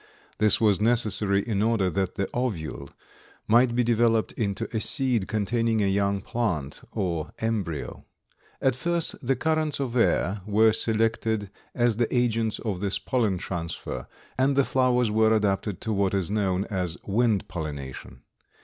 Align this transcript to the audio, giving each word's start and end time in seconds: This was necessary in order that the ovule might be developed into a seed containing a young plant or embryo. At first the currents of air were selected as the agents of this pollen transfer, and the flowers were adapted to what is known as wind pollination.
This 0.39 0.59
was 0.59 0.81
necessary 0.81 1.43
in 1.47 1.61
order 1.61 1.87
that 1.91 2.15
the 2.15 2.27
ovule 2.33 2.89
might 3.47 3.75
be 3.75 3.83
developed 3.83 4.31
into 4.31 4.67
a 4.75 4.81
seed 4.81 5.27
containing 5.27 5.83
a 5.83 5.85
young 5.85 6.21
plant 6.21 6.81
or 6.91 7.29
embryo. 7.37 8.03
At 8.63 8.75
first 8.75 9.13
the 9.21 9.35
currents 9.35 9.79
of 9.79 9.95
air 9.95 10.41
were 10.47 10.73
selected 10.73 11.51
as 11.75 11.97
the 11.97 12.11
agents 12.11 12.57
of 12.57 12.79
this 12.79 12.97
pollen 12.97 13.37
transfer, 13.37 14.07
and 14.39 14.55
the 14.55 14.65
flowers 14.65 15.11
were 15.11 15.35
adapted 15.35 15.79
to 15.81 15.93
what 15.93 16.15
is 16.15 16.31
known 16.31 16.65
as 16.65 16.97
wind 17.03 17.47
pollination. 17.47 18.23